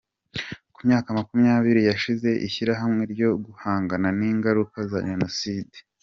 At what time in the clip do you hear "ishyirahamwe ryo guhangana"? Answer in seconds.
2.47-4.07